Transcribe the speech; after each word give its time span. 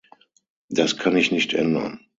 Das 0.69 0.97
kann 0.97 1.15
ich 1.15 1.31
nicht 1.31 1.53
ändern. 1.53 1.99